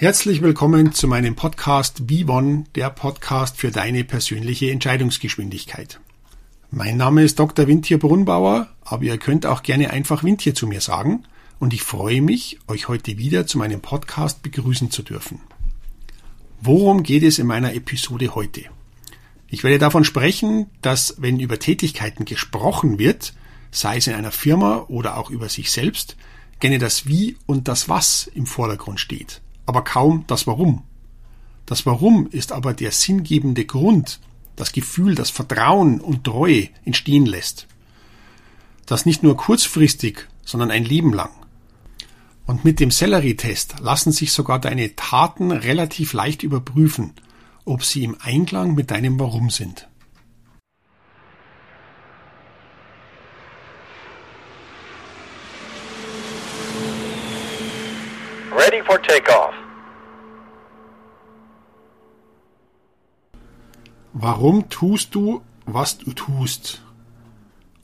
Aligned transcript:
Herzlich 0.00 0.40
willkommen 0.40 0.94
zu 0.94 1.06
meinem 1.08 1.36
Podcast 1.36 2.04
V1, 2.08 2.64
der 2.74 2.88
Podcast 2.88 3.58
für 3.58 3.70
deine 3.70 4.02
persönliche 4.02 4.70
Entscheidungsgeschwindigkeit. 4.70 6.00
Mein 6.70 6.96
Name 6.96 7.22
ist 7.22 7.38
Dr. 7.38 7.66
Windtier 7.66 7.98
Brunnbauer, 7.98 8.70
aber 8.82 9.02
ihr 9.02 9.18
könnt 9.18 9.44
auch 9.44 9.62
gerne 9.62 9.90
einfach 9.90 10.24
Windtier 10.24 10.54
zu 10.54 10.66
mir 10.66 10.80
sagen 10.80 11.24
und 11.58 11.74
ich 11.74 11.82
freue 11.82 12.22
mich, 12.22 12.58
euch 12.66 12.88
heute 12.88 13.18
wieder 13.18 13.46
zu 13.46 13.58
meinem 13.58 13.82
Podcast 13.82 14.42
begrüßen 14.42 14.90
zu 14.90 15.02
dürfen. 15.02 15.38
Worum 16.62 17.02
geht 17.02 17.22
es 17.22 17.38
in 17.38 17.46
meiner 17.46 17.74
Episode 17.74 18.34
heute? 18.34 18.62
Ich 19.48 19.64
werde 19.64 19.78
davon 19.78 20.04
sprechen, 20.04 20.70
dass 20.80 21.16
wenn 21.18 21.40
über 21.40 21.58
Tätigkeiten 21.58 22.24
gesprochen 22.24 22.98
wird, 22.98 23.34
sei 23.70 23.98
es 23.98 24.06
in 24.06 24.14
einer 24.14 24.32
Firma 24.32 24.86
oder 24.88 25.18
auch 25.18 25.28
über 25.28 25.50
sich 25.50 25.70
selbst, 25.70 26.16
gerne 26.58 26.78
das 26.78 27.06
Wie 27.06 27.36
und 27.44 27.68
das 27.68 27.90
Was 27.90 28.30
im 28.34 28.46
Vordergrund 28.46 28.98
steht 28.98 29.42
aber 29.70 29.84
kaum 29.84 30.24
das 30.26 30.48
Warum. 30.48 30.82
Das 31.64 31.86
Warum 31.86 32.26
ist 32.26 32.50
aber 32.50 32.74
der 32.74 32.90
sinngebende 32.90 33.64
Grund, 33.64 34.18
das 34.56 34.72
Gefühl, 34.72 35.14
das 35.14 35.30
Vertrauen 35.30 36.00
und 36.00 36.24
Treue 36.24 36.70
entstehen 36.84 37.24
lässt. 37.24 37.68
Das 38.84 39.06
nicht 39.06 39.22
nur 39.22 39.36
kurzfristig, 39.36 40.26
sondern 40.44 40.72
ein 40.72 40.84
Leben 40.84 41.12
lang. 41.12 41.30
Und 42.46 42.64
mit 42.64 42.80
dem 42.80 42.90
Sellerie-Test 42.90 43.76
lassen 43.78 44.10
sich 44.10 44.32
sogar 44.32 44.58
deine 44.58 44.96
Taten 44.96 45.52
relativ 45.52 46.14
leicht 46.14 46.42
überprüfen, 46.42 47.12
ob 47.64 47.84
sie 47.84 48.02
im 48.02 48.16
Einklang 48.20 48.74
mit 48.74 48.90
deinem 48.90 49.20
Warum 49.20 49.50
sind. 49.50 49.86
Ready 58.52 58.82
for 58.84 59.00
takeoff. 59.00 59.59
Warum 64.12 64.68
tust 64.68 65.14
du, 65.14 65.40
was 65.66 65.98
du 65.98 66.12
tust? 66.12 66.82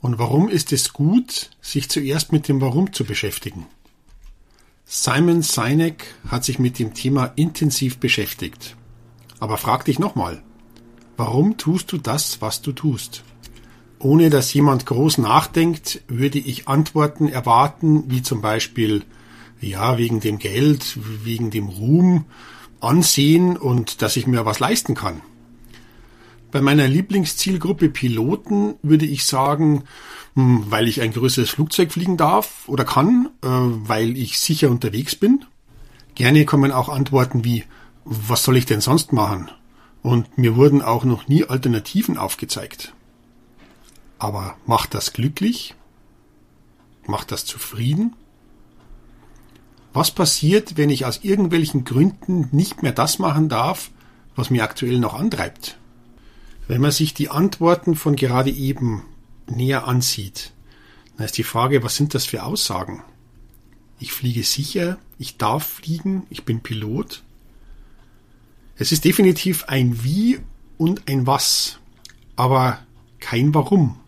Und 0.01 0.19
warum 0.19 0.49
ist 0.49 0.73
es 0.73 0.91
gut, 0.91 1.51
sich 1.61 1.89
zuerst 1.89 2.33
mit 2.33 2.49
dem 2.49 2.59
Warum 2.59 2.91
zu 2.91 3.05
beschäftigen? 3.05 3.65
Simon 4.83 5.41
Sinek 5.41 6.15
hat 6.27 6.43
sich 6.43 6.59
mit 6.59 6.79
dem 6.79 6.93
Thema 6.93 7.31
intensiv 7.35 7.97
beschäftigt. 7.97 8.75
Aber 9.39 9.57
frag 9.57 9.85
dich 9.85 9.99
nochmal, 9.99 10.43
warum 11.15 11.57
tust 11.57 11.91
du 11.93 11.97
das, 11.97 12.41
was 12.41 12.61
du 12.61 12.73
tust? 12.73 13.23
Ohne 13.99 14.29
dass 14.29 14.53
jemand 14.53 14.85
groß 14.85 15.19
nachdenkt, 15.19 16.01
würde 16.07 16.39
ich 16.39 16.67
Antworten 16.67 17.29
erwarten, 17.29 18.11
wie 18.11 18.21
zum 18.21 18.41
Beispiel, 18.41 19.03
ja, 19.61 19.97
wegen 19.97 20.19
dem 20.19 20.39
Geld, 20.39 20.99
wegen 21.23 21.51
dem 21.51 21.67
Ruhm, 21.69 22.25
Ansehen 22.79 23.57
und 23.57 24.01
dass 24.01 24.17
ich 24.17 24.27
mir 24.27 24.45
was 24.45 24.59
leisten 24.59 24.93
kann. 24.93 25.21
Bei 26.57 26.63
meiner 26.63 26.87
Lieblingszielgruppe 26.87 27.87
Piloten 27.87 28.77
würde 28.81 29.05
ich 29.05 29.25
sagen, 29.25 29.83
hm, 30.33 30.63
weil 30.71 30.87
ich 30.87 31.01
ein 31.01 31.13
größeres 31.13 31.51
Flugzeug 31.51 31.91
fliegen 31.91 32.17
darf 32.17 32.67
oder 32.67 32.83
kann, 32.83 33.29
äh, 33.43 33.47
weil 33.47 34.17
ich 34.17 34.39
sicher 34.39 34.71
unterwegs 34.71 35.15
bin. 35.15 35.45
Gerne 36.15 36.45
kommen 36.45 36.71
auch 36.71 36.89
Antworten 36.89 37.43
wie, 37.43 37.63
was 38.05 38.43
soll 38.43 38.57
ich 38.57 38.65
denn 38.65 38.81
sonst 38.81 39.13
machen? 39.13 39.51
Und 40.01 40.39
mir 40.39 40.55
wurden 40.55 40.81
auch 40.81 41.03
noch 41.03 41.27
nie 41.27 41.45
Alternativen 41.45 42.17
aufgezeigt. 42.17 42.95
Aber 44.17 44.55
macht 44.65 44.95
das 44.95 45.13
glücklich? 45.13 45.75
Macht 47.05 47.31
das 47.31 47.45
zufrieden? 47.45 48.15
Was 49.93 50.09
passiert, 50.09 50.75
wenn 50.75 50.89
ich 50.89 51.05
aus 51.05 51.19
irgendwelchen 51.21 51.83
Gründen 51.83 52.49
nicht 52.51 52.81
mehr 52.81 52.93
das 52.93 53.19
machen 53.19 53.47
darf, 53.47 53.91
was 54.35 54.49
mir 54.49 54.63
aktuell 54.63 54.97
noch 54.97 55.13
antreibt? 55.13 55.77
Wenn 56.67 56.81
man 56.81 56.91
sich 56.91 57.13
die 57.13 57.29
Antworten 57.29 57.95
von 57.95 58.15
gerade 58.15 58.51
eben 58.51 59.03
näher 59.47 59.87
ansieht, 59.87 60.51
dann 61.15 61.25
ist 61.25 61.37
die 61.37 61.43
Frage, 61.43 61.81
was 61.83 61.95
sind 61.95 62.13
das 62.13 62.25
für 62.25 62.43
Aussagen? 62.43 63.03
Ich 63.99 64.11
fliege 64.11 64.43
sicher, 64.43 64.97
ich 65.17 65.37
darf 65.37 65.65
fliegen, 65.65 66.27
ich 66.29 66.43
bin 66.43 66.61
Pilot. 66.61 67.23
Es 68.75 68.91
ist 68.91 69.05
definitiv 69.05 69.63
ein 69.67 70.03
Wie 70.03 70.39
und 70.77 71.07
ein 71.09 71.25
Was, 71.25 71.79
aber 72.35 72.79
kein 73.19 73.53
Warum. 73.55 73.99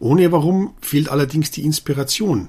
Ohne 0.00 0.30
Warum 0.32 0.74
fehlt 0.80 1.08
allerdings 1.08 1.50
die 1.50 1.64
Inspiration. 1.64 2.48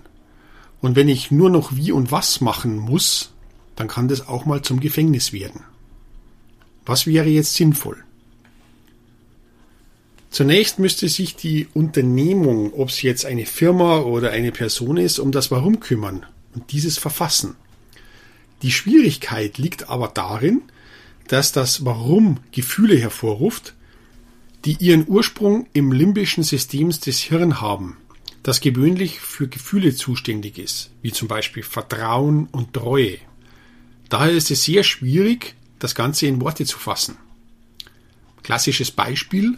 Und 0.82 0.96
wenn 0.96 1.08
ich 1.08 1.32
nur 1.32 1.50
noch 1.50 1.76
Wie 1.76 1.92
und 1.92 2.12
Was 2.12 2.42
machen 2.42 2.78
muss, 2.78 3.32
dann 3.76 3.88
kann 3.88 4.08
das 4.08 4.28
auch 4.28 4.46
mal 4.46 4.62
zum 4.62 4.80
Gefängnis 4.80 5.32
werden. 5.32 5.62
Was 6.86 7.06
wäre 7.06 7.30
jetzt 7.30 7.54
sinnvoll? 7.54 8.04
Zunächst 10.30 10.78
müsste 10.78 11.10
sich 11.10 11.36
die 11.36 11.68
Unternehmung, 11.74 12.74
ob 12.74 12.90
es 12.90 13.02
jetzt 13.02 13.26
eine 13.26 13.46
Firma 13.46 14.00
oder 14.00 14.32
eine 14.32 14.52
Person 14.52 14.98
ist, 14.98 15.20
um 15.20 15.32
das 15.32 15.50
Warum 15.50 15.80
kümmern 15.80 16.26
und 16.54 16.72
dieses 16.72 16.98
verfassen. 16.98 17.56
Die 18.62 18.72
Schwierigkeit 18.72 19.58
liegt 19.58 19.90
aber 19.90 20.10
darin, 20.10 20.62
dass 21.28 21.52
das 21.52 21.86
Warum 21.86 22.38
Gefühle 22.52 22.98
hervorruft, 22.98 23.74
die 24.66 24.76
ihren 24.80 25.08
Ursprung 25.08 25.68
im 25.74 25.92
limbischen 25.92 26.44
System 26.44 26.90
des 26.90 27.20
Hirns 27.22 27.62
haben, 27.62 27.98
das 28.44 28.62
gewöhnlich 28.62 29.20
für 29.20 29.48
Gefühle 29.48 29.96
zuständig 29.96 30.60
ist, 30.60 30.92
wie 31.02 31.12
zum 31.12 31.28
Beispiel 31.28 31.64
Vertrauen 31.64 32.48
und 32.52 32.74
Treue. 32.74 33.18
Daher 34.10 34.32
ist 34.32 34.52
es 34.52 34.64
sehr 34.64 34.84
schwierig, 34.84 35.56
das 35.80 35.96
Ganze 35.96 36.28
in 36.28 36.42
Worte 36.42 36.66
zu 36.66 36.78
fassen. 36.78 37.18
Klassisches 38.44 38.92
Beispiel 38.92 39.58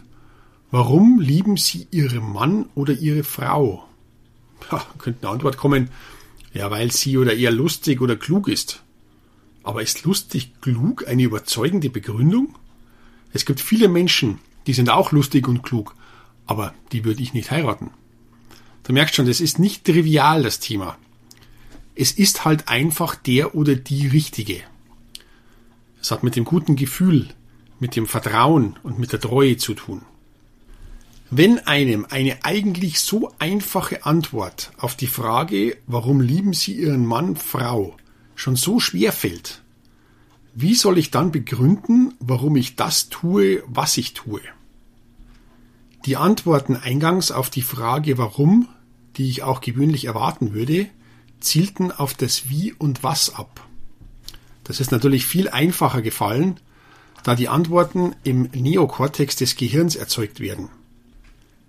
Warum 0.72 1.20
lieben 1.20 1.58
Sie 1.58 1.86
Ihren 1.90 2.32
Mann 2.32 2.64
oder 2.74 2.94
Ihre 2.94 3.24
Frau? 3.24 3.86
Ja, 4.70 4.82
könnte 4.96 5.26
eine 5.26 5.34
Antwort 5.34 5.58
kommen, 5.58 5.90
ja, 6.54 6.70
weil 6.70 6.90
sie 6.90 7.18
oder 7.18 7.34
er 7.34 7.50
lustig 7.50 8.00
oder 8.00 8.16
klug 8.16 8.48
ist. 8.48 8.82
Aber 9.62 9.82
ist 9.82 10.04
lustig 10.04 10.62
klug 10.62 11.06
eine 11.06 11.24
überzeugende 11.24 11.90
Begründung? 11.90 12.56
Es 13.34 13.44
gibt 13.44 13.60
viele 13.60 13.86
Menschen, 13.86 14.38
die 14.66 14.72
sind 14.72 14.88
auch 14.88 15.12
lustig 15.12 15.46
und 15.46 15.62
klug, 15.62 15.94
aber 16.46 16.72
die 16.90 17.04
würde 17.04 17.22
ich 17.22 17.34
nicht 17.34 17.50
heiraten. 17.50 17.90
Du 18.84 18.94
merkst 18.94 19.14
schon, 19.14 19.26
das 19.26 19.42
ist 19.42 19.58
nicht 19.58 19.84
trivial, 19.84 20.42
das 20.42 20.58
Thema. 20.58 20.96
Es 21.94 22.12
ist 22.12 22.46
halt 22.46 22.68
einfach 22.68 23.14
der 23.14 23.54
oder 23.54 23.76
die 23.76 24.06
Richtige. 24.08 24.62
Es 26.00 26.10
hat 26.10 26.22
mit 26.22 26.34
dem 26.34 26.46
guten 26.46 26.76
Gefühl, 26.76 27.28
mit 27.78 27.94
dem 27.94 28.06
Vertrauen 28.06 28.78
und 28.82 28.98
mit 28.98 29.12
der 29.12 29.20
Treue 29.20 29.58
zu 29.58 29.74
tun. 29.74 30.00
Wenn 31.34 31.60
einem 31.60 32.06
eine 32.10 32.44
eigentlich 32.44 33.00
so 33.00 33.32
einfache 33.38 34.04
Antwort 34.04 34.70
auf 34.76 34.96
die 34.96 35.06
Frage, 35.06 35.78
warum 35.86 36.20
lieben 36.20 36.52
Sie 36.52 36.74
Ihren 36.74 37.06
Mann, 37.06 37.36
Frau, 37.36 37.96
schon 38.34 38.54
so 38.54 38.80
schwer 38.80 39.12
fällt, 39.12 39.62
wie 40.54 40.74
soll 40.74 40.98
ich 40.98 41.10
dann 41.10 41.32
begründen, 41.32 42.12
warum 42.20 42.56
ich 42.56 42.76
das 42.76 43.08
tue, 43.08 43.62
was 43.66 43.96
ich 43.96 44.12
tue? 44.12 44.42
Die 46.04 46.18
Antworten 46.18 46.76
eingangs 46.76 47.30
auf 47.30 47.48
die 47.48 47.62
Frage 47.62 48.18
warum, 48.18 48.68
die 49.16 49.30
ich 49.30 49.42
auch 49.42 49.62
gewöhnlich 49.62 50.04
erwarten 50.04 50.52
würde, 50.52 50.86
zielten 51.40 51.92
auf 51.92 52.12
das 52.12 52.50
Wie 52.50 52.74
und 52.74 53.02
Was 53.02 53.34
ab. 53.34 53.66
Das 54.64 54.80
ist 54.80 54.92
natürlich 54.92 55.24
viel 55.24 55.48
einfacher 55.48 56.02
gefallen, 56.02 56.60
da 57.24 57.34
die 57.34 57.48
Antworten 57.48 58.14
im 58.22 58.50
Neokortex 58.52 59.36
des 59.36 59.56
Gehirns 59.56 59.96
erzeugt 59.96 60.38
werden 60.38 60.68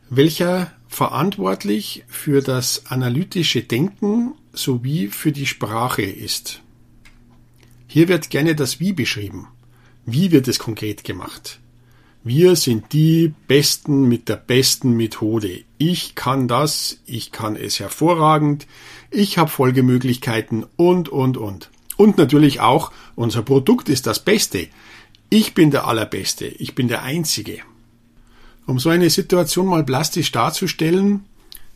welcher 0.09 0.71
verantwortlich 0.87 2.03
für 2.07 2.41
das 2.41 2.85
analytische 2.87 3.63
Denken 3.63 4.33
sowie 4.51 5.07
für 5.07 5.31
die 5.31 5.47
Sprache 5.47 6.03
ist. 6.03 6.61
Hier 7.87 8.07
wird 8.07 8.29
gerne 8.29 8.55
das 8.55 8.79
Wie 8.79 8.93
beschrieben. 8.93 9.47
Wie 10.05 10.31
wird 10.31 10.47
es 10.47 10.59
konkret 10.59 11.03
gemacht? 11.03 11.59
Wir 12.23 12.55
sind 12.55 12.93
die 12.93 13.33
Besten 13.47 14.07
mit 14.07 14.29
der 14.29 14.37
besten 14.37 14.93
Methode. 14.93 15.63
Ich 15.77 16.15
kann 16.15 16.47
das, 16.47 16.99
ich 17.05 17.31
kann 17.31 17.55
es 17.55 17.79
hervorragend, 17.79 18.65
ich 19.11 19.37
habe 19.37 19.49
Folgemöglichkeiten 19.49 20.65
und, 20.77 21.09
und, 21.09 21.37
und. 21.37 21.69
Und 21.97 22.17
natürlich 22.17 22.61
auch, 22.61 22.91
unser 23.15 23.41
Produkt 23.41 23.89
ist 23.89 24.07
das 24.07 24.23
Beste. 24.23 24.67
Ich 25.29 25.53
bin 25.53 25.69
der 25.69 25.85
Allerbeste, 25.85 26.45
ich 26.45 26.75
bin 26.75 26.87
der 26.87 27.03
Einzige. 27.03 27.59
Um 28.65 28.79
so 28.79 28.89
eine 28.89 29.09
Situation 29.09 29.67
mal 29.67 29.83
plastisch 29.83 30.31
darzustellen, 30.31 31.25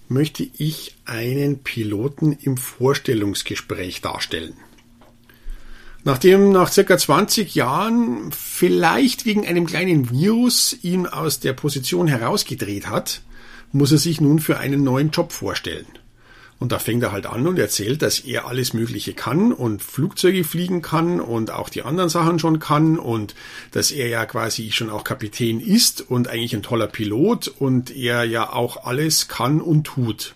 möchte 0.07 0.47
ich 0.57 0.95
einen 1.05 1.59
Piloten 1.59 2.31
im 2.31 2.55
Vorstellungsgespräch 2.55 4.01
darstellen. 4.01 4.53
Nachdem 6.05 6.53
nach 6.53 6.71
circa 6.71 6.97
20 6.97 7.55
Jahren 7.55 8.31
vielleicht 8.31 9.25
wegen 9.25 9.45
einem 9.45 9.65
kleinen 9.65 10.09
Virus 10.09 10.77
ihn 10.81 11.05
aus 11.05 11.41
der 11.41 11.51
Position 11.51 12.07
herausgedreht 12.07 12.87
hat, 12.87 13.21
muss 13.73 13.91
er 13.91 13.97
sich 13.97 14.21
nun 14.21 14.39
für 14.39 14.57
einen 14.57 14.83
neuen 14.83 15.11
Job 15.11 15.33
vorstellen. 15.33 15.87
Und 16.59 16.71
da 16.71 16.79
fängt 16.79 17.03
er 17.03 17.11
halt 17.11 17.27
an 17.27 17.45
und 17.45 17.59
erzählt, 17.59 18.01
dass 18.01 18.19
er 18.19 18.47
alles 18.47 18.73
Mögliche 18.73 19.13
kann 19.13 19.53
und 19.53 19.83
Flugzeuge 19.83 20.43
fliegen 20.43 20.81
kann 20.81 21.21
und 21.21 21.51
auch 21.51 21.69
die 21.69 21.83
anderen 21.83 22.09
Sachen 22.09 22.39
schon 22.39 22.59
kann 22.59 22.97
und 22.97 23.35
dass 23.71 23.91
er 23.91 24.07
ja 24.07 24.25
quasi 24.25 24.71
schon 24.71 24.89
auch 24.89 25.03
Kapitän 25.03 25.59
ist 25.59 26.01
und 26.01 26.27
eigentlich 26.27 26.55
ein 26.55 26.63
toller 26.63 26.87
Pilot 26.87 27.47
und 27.47 27.95
er 27.95 28.23
ja 28.23 28.51
auch 28.51 28.85
alles 28.85 29.27
kann 29.27 29.61
und 29.61 29.83
tut. 29.83 30.33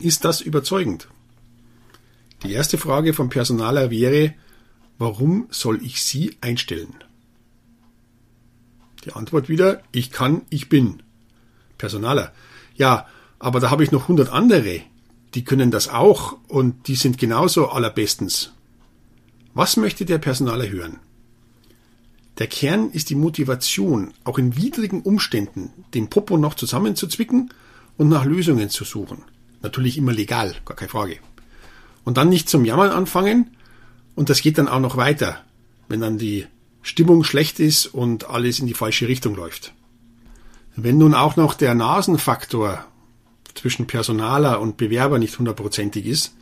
Ist 0.00 0.24
das 0.24 0.40
überzeugend? 0.40 1.08
Die 2.42 2.52
erste 2.52 2.76
Frage 2.76 3.14
vom 3.14 3.30
Personaler 3.30 3.90
wäre, 3.90 4.34
warum 4.98 5.46
soll 5.50 5.80
ich 5.84 6.02
Sie 6.02 6.36
einstellen? 6.40 6.94
Die 9.04 9.12
Antwort 9.12 9.48
wieder, 9.48 9.80
ich 9.92 10.10
kann, 10.10 10.42
ich 10.50 10.68
bin. 10.68 11.02
Personaler, 11.78 12.32
ja, 12.74 13.06
aber 13.38 13.60
da 13.60 13.70
habe 13.70 13.84
ich 13.84 13.92
noch 13.92 14.02
100 14.02 14.30
andere, 14.30 14.80
die 15.34 15.44
können 15.44 15.70
das 15.70 15.88
auch 15.88 16.36
und 16.48 16.86
die 16.88 16.94
sind 16.94 17.18
genauso 17.18 17.68
allerbestens. 17.68 18.52
Was 19.52 19.76
möchte 19.76 20.04
der 20.04 20.18
Personaler 20.18 20.68
hören? 20.68 20.98
Der 22.38 22.48
Kern 22.48 22.90
ist 22.90 23.10
die 23.10 23.14
Motivation, 23.14 24.12
auch 24.24 24.38
in 24.38 24.56
widrigen 24.56 25.02
Umständen 25.02 25.70
den 25.94 26.10
Popo 26.10 26.36
noch 26.36 26.54
zusammenzuzwicken 26.54 27.50
und 27.96 28.08
nach 28.08 28.24
Lösungen 28.24 28.70
zu 28.70 28.84
suchen. 28.84 29.22
Natürlich 29.62 29.96
immer 29.96 30.12
legal, 30.12 30.56
gar 30.64 30.76
keine 30.76 30.88
Frage. 30.88 31.18
Und 32.04 32.16
dann 32.16 32.28
nicht 32.28 32.48
zum 32.48 32.64
Jammern 32.64 32.90
anfangen, 32.90 33.50
und 34.16 34.30
das 34.30 34.42
geht 34.42 34.58
dann 34.58 34.68
auch 34.68 34.80
noch 34.80 34.96
weiter, 34.96 35.40
wenn 35.88 36.00
dann 36.00 36.18
die 36.18 36.46
Stimmung 36.82 37.24
schlecht 37.24 37.60
ist 37.60 37.86
und 37.86 38.28
alles 38.28 38.58
in 38.58 38.66
die 38.66 38.74
falsche 38.74 39.08
Richtung 39.08 39.34
läuft. 39.36 39.72
Wenn 40.76 40.98
nun 40.98 41.14
auch 41.14 41.36
noch 41.36 41.54
der 41.54 41.74
Nasenfaktor 41.74 42.84
zwischen 43.54 43.86
Personaler 43.86 44.60
und 44.60 44.76
Bewerber 44.76 45.18
nicht 45.18 45.38
hundertprozentig 45.38 46.06
ist, 46.06 46.34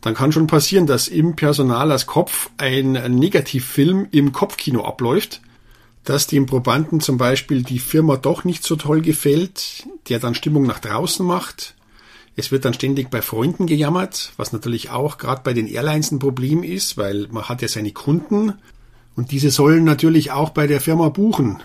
dann 0.00 0.14
kann 0.14 0.32
schon 0.32 0.46
passieren, 0.46 0.86
dass 0.86 1.08
im 1.08 1.36
Personalers 1.36 2.06
Kopf 2.06 2.50
ein 2.58 2.92
Negativfilm 2.92 4.08
im 4.10 4.32
Kopfkino 4.32 4.84
abläuft, 4.84 5.40
dass 6.04 6.26
dem 6.26 6.46
Probanden 6.46 7.00
zum 7.00 7.18
Beispiel 7.18 7.62
die 7.62 7.78
Firma 7.78 8.16
doch 8.16 8.44
nicht 8.44 8.62
so 8.62 8.76
toll 8.76 9.00
gefällt, 9.00 9.86
der 10.08 10.18
dann 10.18 10.34
Stimmung 10.34 10.64
nach 10.64 10.78
draußen 10.78 11.26
macht, 11.26 11.76
es 12.38 12.52
wird 12.52 12.66
dann 12.66 12.74
ständig 12.74 13.08
bei 13.08 13.22
Freunden 13.22 13.66
gejammert, 13.66 14.32
was 14.36 14.52
natürlich 14.52 14.90
auch 14.90 15.16
gerade 15.16 15.40
bei 15.42 15.54
den 15.54 15.66
Airlines 15.66 16.12
ein 16.12 16.18
Problem 16.18 16.62
ist, 16.62 16.98
weil 16.98 17.28
man 17.30 17.48
hat 17.48 17.62
ja 17.62 17.68
seine 17.68 17.92
Kunden 17.92 18.52
und 19.16 19.30
diese 19.30 19.50
sollen 19.50 19.84
natürlich 19.84 20.32
auch 20.32 20.50
bei 20.50 20.66
der 20.66 20.82
Firma 20.82 21.08
buchen. 21.08 21.62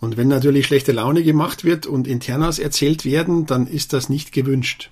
Und 0.00 0.16
wenn 0.16 0.28
natürlich 0.28 0.66
schlechte 0.66 0.92
Laune 0.92 1.22
gemacht 1.22 1.62
wird 1.62 1.86
und 1.86 2.08
Internas 2.08 2.58
erzählt 2.58 3.04
werden, 3.04 3.46
dann 3.46 3.66
ist 3.66 3.92
das 3.92 4.08
nicht 4.08 4.32
gewünscht. 4.32 4.90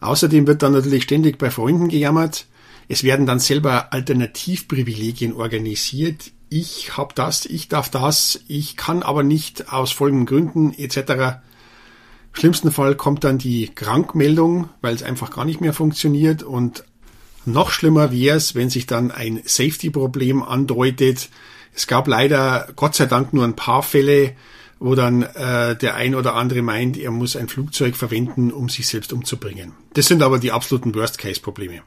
Außerdem 0.00 0.46
wird 0.46 0.62
dann 0.62 0.72
natürlich 0.72 1.02
ständig 1.02 1.38
bei 1.38 1.50
Freunden 1.50 1.88
gejammert. 1.88 2.46
Es 2.86 3.02
werden 3.02 3.26
dann 3.26 3.40
selber 3.40 3.92
Alternativprivilegien 3.92 5.34
organisiert. 5.34 6.30
Ich 6.48 6.96
hab 6.96 7.14
das, 7.14 7.44
ich 7.44 7.68
darf 7.68 7.90
das, 7.90 8.40
ich 8.46 8.76
kann 8.76 9.02
aber 9.02 9.22
nicht 9.22 9.72
aus 9.72 9.90
folgenden 9.92 10.26
Gründen 10.26 10.72
etc. 10.72 11.40
Schlimmsten 12.32 12.70
Fall 12.70 12.94
kommt 12.94 13.24
dann 13.24 13.38
die 13.38 13.68
Krankmeldung, 13.74 14.68
weil 14.80 14.94
es 14.94 15.02
einfach 15.02 15.30
gar 15.30 15.44
nicht 15.44 15.60
mehr 15.60 15.74
funktioniert 15.74 16.42
und 16.42 16.84
noch 17.44 17.70
schlimmer 17.70 18.12
wäre 18.12 18.36
es, 18.36 18.54
wenn 18.54 18.70
sich 18.70 18.86
dann 18.86 19.10
ein 19.10 19.40
Safety-Problem 19.44 20.42
andeutet. 20.42 21.30
Es 21.74 21.86
gab 21.86 22.08
leider 22.08 22.68
Gott 22.76 22.94
sei 22.94 23.06
Dank 23.06 23.32
nur 23.32 23.44
ein 23.44 23.56
paar 23.56 23.82
Fälle, 23.82 24.34
wo 24.80 24.94
dann 24.94 25.22
äh, 25.22 25.76
der 25.76 25.96
ein 25.96 26.14
oder 26.14 26.34
andere 26.34 26.62
meint, 26.62 26.96
er 26.96 27.10
muss 27.10 27.36
ein 27.36 27.48
Flugzeug 27.48 27.96
verwenden, 27.96 28.52
um 28.52 28.68
sich 28.68 28.86
selbst 28.86 29.12
umzubringen. 29.12 29.72
Das 29.94 30.06
sind 30.06 30.22
aber 30.22 30.38
die 30.38 30.52
absoluten 30.52 30.94
Worst-Case-Probleme. 30.94 31.82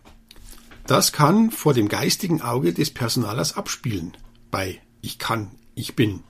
Das 0.87 1.11
kann 1.11 1.51
vor 1.51 1.73
dem 1.73 1.87
geistigen 1.87 2.41
Auge 2.41 2.73
des 2.73 2.91
Personalers 2.91 3.55
abspielen. 3.55 4.17
Bei 4.49 4.81
Ich 5.01 5.19
kann, 5.19 5.51
ich 5.73 5.95
bin. 5.95 6.23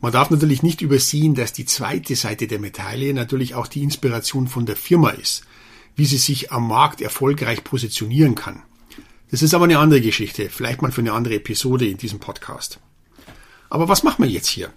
Man 0.00 0.12
darf 0.12 0.30
natürlich 0.30 0.62
nicht 0.62 0.80
übersehen, 0.80 1.34
dass 1.34 1.52
die 1.52 1.64
zweite 1.64 2.14
Seite 2.14 2.46
der 2.46 2.60
Medaille 2.60 3.14
natürlich 3.14 3.54
auch 3.54 3.66
die 3.66 3.82
Inspiration 3.82 4.46
von 4.46 4.64
der 4.64 4.76
Firma 4.76 5.10
ist, 5.10 5.44
wie 5.96 6.04
sie 6.04 6.18
sich 6.18 6.52
am 6.52 6.68
Markt 6.68 7.00
erfolgreich 7.00 7.64
positionieren 7.64 8.34
kann. 8.34 8.62
Das 9.30 9.42
ist 9.42 9.54
aber 9.54 9.64
eine 9.64 9.78
andere 9.78 10.00
Geschichte, 10.00 10.48
vielleicht 10.48 10.80
mal 10.80 10.92
für 10.92 11.02
eine 11.02 11.12
andere 11.12 11.34
Episode 11.34 11.86
in 11.86 11.98
diesem 11.98 12.18
Podcast. 12.18 12.78
Aber 13.68 13.88
was 13.88 14.02
machen 14.02 14.24
wir 14.24 14.30
jetzt 14.30 14.48
hier? 14.48 14.72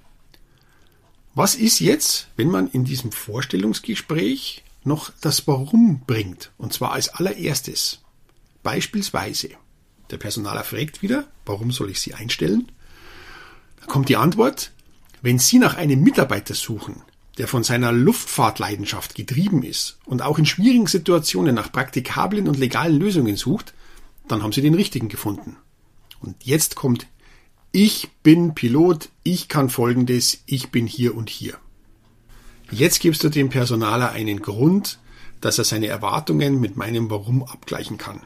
Was 1.33 1.55
ist 1.55 1.79
jetzt, 1.79 2.27
wenn 2.35 2.49
man 2.49 2.67
in 2.67 2.83
diesem 2.83 3.13
Vorstellungsgespräch 3.13 4.63
noch 4.83 5.11
das 5.21 5.47
Warum 5.47 6.01
bringt? 6.05 6.51
Und 6.57 6.73
zwar 6.73 6.91
als 6.91 7.07
allererstes. 7.09 7.99
Beispielsweise, 8.63 9.51
der 10.09 10.17
Personaler 10.17 10.65
fragt 10.65 11.01
wieder, 11.01 11.25
warum 11.45 11.71
soll 11.71 11.89
ich 11.89 12.01
Sie 12.01 12.13
einstellen? 12.13 12.69
Dann 13.79 13.87
kommt 13.87 14.09
die 14.09 14.17
Antwort, 14.17 14.71
wenn 15.21 15.39
Sie 15.39 15.59
nach 15.59 15.77
einem 15.77 16.01
Mitarbeiter 16.01 16.53
suchen, 16.53 17.01
der 17.37 17.47
von 17.47 17.63
seiner 17.63 17.93
Luftfahrtleidenschaft 17.93 19.15
getrieben 19.15 19.63
ist 19.63 19.97
und 20.03 20.21
auch 20.21 20.37
in 20.37 20.45
schwierigen 20.45 20.87
Situationen 20.87 21.55
nach 21.55 21.71
praktikablen 21.71 22.49
und 22.49 22.59
legalen 22.59 22.99
Lösungen 22.99 23.37
sucht, 23.37 23.73
dann 24.31 24.43
haben 24.43 24.53
Sie 24.53 24.61
den 24.61 24.73
richtigen 24.73 25.09
gefunden. 25.09 25.57
Und 26.19 26.43
jetzt 26.43 26.75
kommt 26.75 27.07
ich 27.73 28.09
bin 28.21 28.53
Pilot, 28.53 29.07
ich 29.23 29.47
kann 29.47 29.69
Folgendes, 29.69 30.43
ich 30.45 30.71
bin 30.71 30.87
hier 30.87 31.15
und 31.15 31.29
hier. 31.29 31.57
Jetzt 32.69 32.99
gibst 32.99 33.23
du 33.23 33.29
dem 33.29 33.49
Personaler 33.49 34.11
einen 34.11 34.41
Grund, 34.41 34.99
dass 35.39 35.57
er 35.57 35.63
seine 35.63 35.87
Erwartungen 35.87 36.59
mit 36.59 36.75
meinem 36.75 37.09
Warum 37.09 37.43
abgleichen 37.43 37.97
kann. 37.97 38.19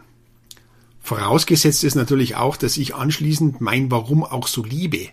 Vorausgesetzt 0.99 1.83
ist 1.83 1.93
natürlich 1.93 2.35
auch, 2.35 2.57
dass 2.57 2.77
ich 2.77 2.95
anschließend 2.95 3.61
mein 3.61 3.91
Warum 3.91 4.23
auch 4.23 4.47
so 4.47 4.63
liebe 4.63 5.09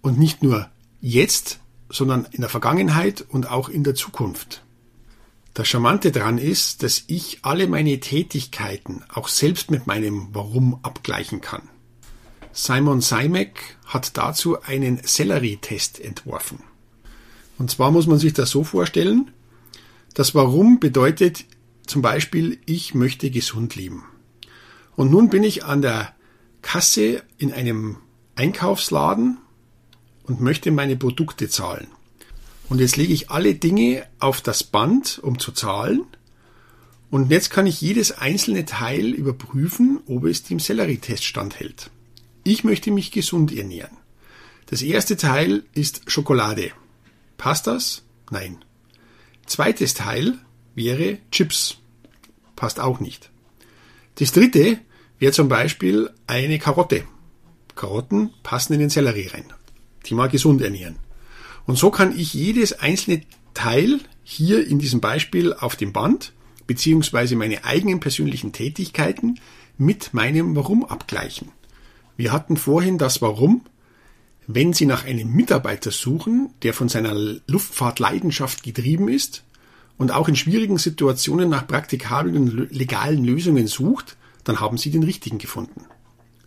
und 0.00 0.16
nicht 0.16 0.44
nur 0.44 0.70
jetzt, 1.00 1.58
sondern 1.88 2.28
in 2.30 2.40
der 2.40 2.50
Vergangenheit 2.50 3.24
und 3.28 3.50
auch 3.50 3.68
in 3.68 3.82
der 3.82 3.96
Zukunft. 3.96 4.62
Das 5.54 5.68
Charmante 5.68 6.10
daran 6.10 6.38
ist, 6.38 6.82
dass 6.82 7.04
ich 7.06 7.38
alle 7.42 7.68
meine 7.68 8.00
Tätigkeiten 8.00 9.04
auch 9.08 9.28
selbst 9.28 9.70
mit 9.70 9.86
meinem 9.86 10.28
Warum 10.32 10.80
abgleichen 10.82 11.40
kann. 11.40 11.62
Simon 12.52 13.00
Simek 13.00 13.76
hat 13.86 14.16
dazu 14.16 14.60
einen 14.62 15.00
Sellerie-Test 15.02 16.00
entworfen. 16.00 16.58
Und 17.56 17.70
zwar 17.70 17.92
muss 17.92 18.08
man 18.08 18.18
sich 18.18 18.32
das 18.32 18.50
so 18.50 18.64
vorstellen, 18.64 19.30
das 20.14 20.34
Warum 20.34 20.80
bedeutet 20.80 21.44
zum 21.86 22.02
Beispiel, 22.02 22.58
ich 22.66 22.94
möchte 22.94 23.30
gesund 23.30 23.76
leben. 23.76 24.04
Und 24.96 25.10
nun 25.12 25.30
bin 25.30 25.44
ich 25.44 25.64
an 25.64 25.82
der 25.82 26.14
Kasse 26.62 27.22
in 27.38 27.52
einem 27.52 27.98
Einkaufsladen 28.34 29.38
und 30.24 30.40
möchte 30.40 30.72
meine 30.72 30.96
Produkte 30.96 31.48
zahlen. 31.48 31.88
Und 32.68 32.80
jetzt 32.80 32.96
lege 32.96 33.12
ich 33.12 33.30
alle 33.30 33.54
Dinge 33.54 34.06
auf 34.18 34.40
das 34.40 34.64
Band, 34.64 35.18
um 35.22 35.38
zu 35.38 35.52
zahlen. 35.52 36.04
Und 37.10 37.30
jetzt 37.30 37.50
kann 37.50 37.66
ich 37.66 37.80
jedes 37.80 38.12
einzelne 38.12 38.64
Teil 38.64 39.12
überprüfen, 39.12 40.00
ob 40.06 40.24
es 40.24 40.42
dem 40.42 40.58
Sellerie-Test 40.58 41.24
standhält. 41.24 41.90
Ich 42.42 42.64
möchte 42.64 42.90
mich 42.90 43.12
gesund 43.12 43.56
ernähren. 43.56 43.96
Das 44.66 44.82
erste 44.82 45.16
Teil 45.16 45.64
ist 45.74 46.10
Schokolade. 46.10 46.72
Passt 47.36 47.66
das? 47.66 48.02
Nein. 48.30 48.64
Zweites 49.46 49.94
Teil 49.94 50.38
wäre 50.74 51.18
Chips. 51.30 51.76
Passt 52.56 52.80
auch 52.80 52.98
nicht. 52.98 53.30
Das 54.16 54.32
dritte 54.32 54.78
wäre 55.18 55.32
zum 55.32 55.48
Beispiel 55.48 56.10
eine 56.26 56.58
Karotte. 56.58 57.04
Karotten 57.74 58.30
passen 58.42 58.72
in 58.74 58.80
den 58.80 58.90
Sellerie 58.90 59.28
rein. 59.28 59.52
Thema 60.02 60.28
gesund 60.28 60.62
ernähren. 60.62 60.96
Und 61.66 61.78
so 61.78 61.90
kann 61.90 62.16
ich 62.18 62.34
jedes 62.34 62.72
einzelne 62.74 63.22
Teil 63.54 64.00
hier 64.22 64.66
in 64.66 64.78
diesem 64.78 65.00
Beispiel 65.00 65.52
auf 65.52 65.76
dem 65.76 65.92
Band 65.92 66.32
beziehungsweise 66.66 67.36
meine 67.36 67.64
eigenen 67.64 68.00
persönlichen 68.00 68.52
Tätigkeiten 68.52 69.38
mit 69.76 70.14
meinem 70.14 70.56
Warum 70.56 70.84
abgleichen. 70.84 71.50
Wir 72.16 72.32
hatten 72.32 72.56
vorhin 72.56 72.98
das 72.98 73.22
Warum. 73.22 73.62
Wenn 74.46 74.72
Sie 74.72 74.86
nach 74.86 75.04
einem 75.04 75.32
Mitarbeiter 75.32 75.90
suchen, 75.90 76.50
der 76.62 76.74
von 76.74 76.88
seiner 76.88 77.14
Luftfahrtleidenschaft 77.46 78.62
getrieben 78.62 79.08
ist 79.08 79.42
und 79.96 80.12
auch 80.12 80.28
in 80.28 80.36
schwierigen 80.36 80.76
Situationen 80.76 81.48
nach 81.48 81.66
praktikablen 81.66 82.68
legalen 82.70 83.24
Lösungen 83.24 83.66
sucht, 83.66 84.16
dann 84.44 84.60
haben 84.60 84.76
Sie 84.76 84.90
den 84.90 85.02
richtigen 85.02 85.38
gefunden. 85.38 85.86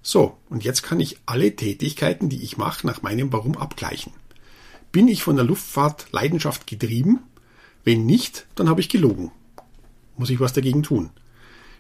So, 0.04 0.38
und 0.50 0.64
jetzt 0.64 0.84
kann 0.84 1.00
ich 1.00 1.18
alle 1.26 1.56
Tätigkeiten, 1.56 2.30
die 2.30 2.44
ich 2.44 2.58
mache, 2.58 2.86
nach 2.86 3.02
meinem 3.02 3.34
Warum 3.34 3.58
abgleichen. 3.58 4.14
Bin 4.98 5.08
ich 5.08 5.22
von 5.22 5.36
der 5.36 5.46
Luftfahrtleidenschaft 5.46 6.66
getrieben? 6.66 7.20
Wenn 7.84 8.08
nicht, 8.08 8.48
dann 8.56 8.68
habe 8.68 8.82
ich 8.82 8.90
gelogen. 8.90 9.32
Muss 10.18 10.32
ich 10.32 10.40
was 10.40 10.54
dagegen 10.54 10.82
tun. 10.82 11.12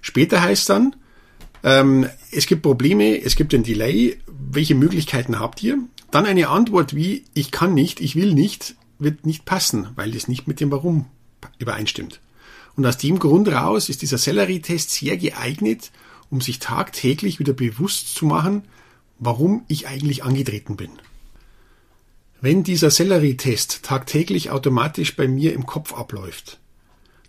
Später 0.01 0.39
heißt 0.39 0.69
dann, 0.69 0.95
ähm, 1.63 2.07
es 2.29 2.45
gibt 2.45 2.61
Probleme, 2.61 3.19
es 3.19 3.35
gibt 3.35 3.55
ein 3.55 3.63
Delay, 3.63 4.19
welche 4.27 4.75
Möglichkeiten 4.75 5.39
habt 5.39 5.63
ihr? 5.63 5.79
Dann 6.11 6.27
eine 6.27 6.49
Antwort 6.49 6.95
wie 6.95 7.23
ich 7.33 7.49
kann 7.49 7.73
nicht, 7.73 8.01
ich 8.01 8.15
will 8.15 8.35
nicht, 8.35 8.75
wird 8.99 9.25
nicht 9.25 9.45
passen, 9.45 9.87
weil 9.95 10.11
das 10.11 10.27
nicht 10.27 10.47
mit 10.47 10.59
dem 10.59 10.69
Warum 10.69 11.07
übereinstimmt. 11.57 12.19
Und 12.75 12.85
aus 12.85 12.99
dem 12.99 13.17
Grund 13.17 13.47
raus 13.47 13.89
ist 13.89 14.03
dieser 14.03 14.19
Sellerie-Test 14.19 14.91
sehr 14.91 15.17
geeignet, 15.17 15.91
um 16.29 16.39
sich 16.39 16.59
tagtäglich 16.59 17.39
wieder 17.39 17.53
bewusst 17.53 18.13
zu 18.13 18.27
machen, 18.27 18.61
warum 19.17 19.63
ich 19.67 19.87
eigentlich 19.87 20.23
angetreten 20.23 20.77
bin. 20.77 20.91
Wenn 22.39 22.63
dieser 22.63 22.91
Sellerie-Test 22.91 23.81
tagtäglich 23.81 24.51
automatisch 24.51 25.15
bei 25.15 25.27
mir 25.27 25.53
im 25.53 25.65
Kopf 25.65 25.93
abläuft, 25.93 26.59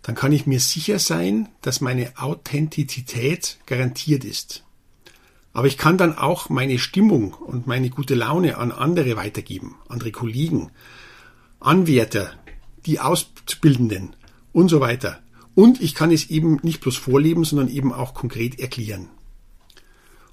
dann 0.03 0.13
kann 0.13 0.31
ich 0.31 0.45
mir 0.45 0.59
sicher 0.59 0.99
sein, 0.99 1.49
dass 1.61 1.81
meine 1.81 2.13
Authentizität 2.17 3.57
garantiert 3.65 4.23
ist. 4.23 4.63
Aber 5.51 5.65
ich 5.65 5.79
kann 5.79 5.97
dann 5.97 6.15
auch 6.15 6.49
meine 6.49 6.77
Stimmung 6.77 7.33
und 7.33 7.65
meine 7.65 7.89
gute 7.89 8.13
Laune 8.13 8.57
an 8.57 8.71
andere 8.71 9.15
weitergeben, 9.15 9.75
andere 9.87 10.11
Kollegen, 10.11 10.69
Anwärter, 11.59 12.31
die 12.85 12.99
Ausbildenden 12.99 14.15
und 14.53 14.69
so 14.69 14.79
weiter. 14.79 15.23
Und 15.55 15.81
ich 15.81 15.95
kann 15.95 16.11
es 16.11 16.29
eben 16.29 16.59
nicht 16.61 16.81
bloß 16.81 16.97
vorleben, 16.97 17.45
sondern 17.45 17.69
eben 17.69 17.93
auch 17.93 18.13
konkret 18.13 18.59
erklären. 18.59 19.09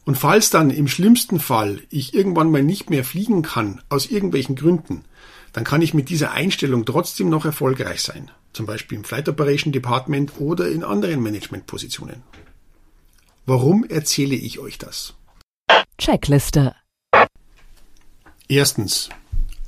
Und 0.06 0.16
falls 0.16 0.50
dann 0.50 0.70
im 0.70 0.86
schlimmsten 0.86 1.40
Fall 1.40 1.82
ich 1.90 2.14
irgendwann 2.14 2.50
mal 2.50 2.62
nicht 2.62 2.90
mehr 2.90 3.04
fliegen 3.04 3.42
kann, 3.42 3.82
aus 3.88 4.06
irgendwelchen 4.06 4.54
Gründen, 4.54 5.04
dann 5.52 5.64
kann 5.64 5.82
ich 5.82 5.94
mit 5.94 6.10
dieser 6.10 6.30
Einstellung 6.30 6.84
trotzdem 6.84 7.28
noch 7.28 7.44
erfolgreich 7.44 8.02
sein. 8.02 8.30
Zum 8.52 8.66
Beispiel 8.66 8.98
im 8.98 9.04
Flight 9.04 9.28
Operation 9.28 9.72
Department 9.72 10.38
oder 10.38 10.70
in 10.70 10.84
anderen 10.84 11.20
Managementpositionen. 11.22 12.22
Warum 13.46 13.84
erzähle 13.84 14.36
ich 14.36 14.60
euch 14.60 14.78
das? 14.78 15.14
Checkliste. 15.98 16.76
Erstens. 18.48 19.08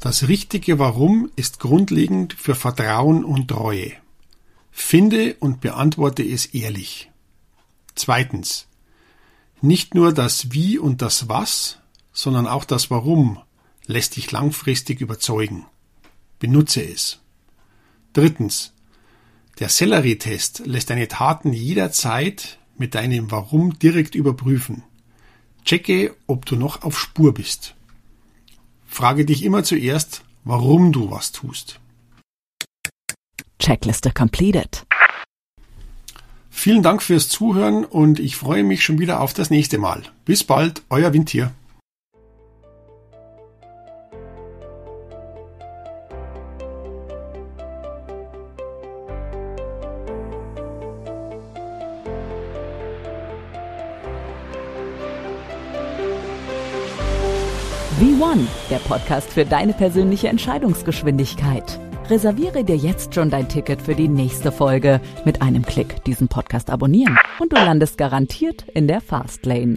Das 0.01 0.29
richtige 0.29 0.79
Warum 0.79 1.33
ist 1.35 1.59
grundlegend 1.59 2.33
für 2.33 2.55
Vertrauen 2.55 3.25
und 3.25 3.49
Treue. 3.49 3.91
Finde 4.71 5.35
und 5.41 5.61
beantworte 5.61 6.23
es 6.23 6.47
ehrlich. 6.47 7.11
Zweitens. 7.97 8.68
Nicht 9.61 9.95
nur 9.95 10.13
das 10.13 10.53
Wie 10.53 10.79
und 10.79 11.03
das 11.03 11.29
Was, 11.29 11.79
sondern 12.13 12.47
auch 12.47 12.65
das 12.65 12.91
Warum 12.91 13.39
lässt 13.87 14.17
dich 14.17 14.31
langfristig 14.31 15.01
überzeugen. 15.01 15.67
Benutze 16.39 16.83
es. 16.83 17.19
Drittens. 18.13 18.73
Der 19.59 19.69
Sellerie-Test 19.69 20.63
lässt 20.67 20.91
deine 20.91 21.09
Taten 21.09 21.53
jederzeit 21.53 22.59
mit 22.77 22.95
deinem 22.95 23.31
Warum 23.33 23.79
direkt 23.79 24.15
überprüfen. 24.15 24.85
Checke, 25.65 26.15
ob 26.29 26.47
du 26.47 26.55
noch 26.55 26.83
auf 26.83 26.99
Spur 26.99 27.35
bist. 27.35 27.75
Frage 28.87 29.25
dich 29.25 29.43
immer 29.43 29.65
zuerst, 29.65 30.23
warum 30.45 30.93
du 30.93 31.11
was 31.11 31.33
tust. 31.33 31.81
Checkliste 33.59 34.13
completed. 34.13 34.87
Vielen 36.59 36.83
Dank 36.83 37.05
fürs 37.05 37.29
Zuhören 37.29 37.85
und 37.85 38.19
ich 38.19 38.35
freue 38.35 38.65
mich 38.65 38.83
schon 38.83 38.99
wieder 38.99 39.21
auf 39.21 39.33
das 39.33 39.49
nächste 39.49 39.79
Mal. 39.79 40.03
Bis 40.25 40.43
bald, 40.43 40.83
euer 40.91 41.13
Windtier. 41.13 41.53
V1, 58.01 58.49
der 58.69 58.79
Podcast 58.79 59.33
für 59.33 59.45
deine 59.45 59.75
persönliche 59.75 60.27
Entscheidungsgeschwindigkeit. 60.27 61.79
Reserviere 62.11 62.65
dir 62.65 62.77
jetzt 62.77 63.15
schon 63.15 63.29
dein 63.29 63.51
Ticket 63.51 63.83
für 63.83 63.95
die 63.95 64.09
nächste 64.09 64.51
Folge. 64.51 65.03
Mit 65.27 65.43
einem 65.43 65.63
Klick 65.63 66.03
diesen 66.05 66.27
Podcast 66.27 66.71
abonnieren 66.71 67.19
und 67.39 67.53
du 67.53 67.57
landest 67.57 67.99
garantiert 67.99 68.65
in 68.73 68.89
der 68.89 69.03
Fastlane. 69.03 69.75